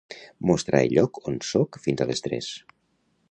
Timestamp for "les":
2.13-2.27